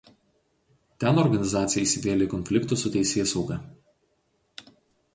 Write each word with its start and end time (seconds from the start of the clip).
Ten 1.03 1.17
organizacija 1.25 1.87
įsivėlė 1.89 2.29
į 2.31 2.33
konfliktus 2.33 2.87
su 2.87 2.95
teisėsauga. 2.99 3.63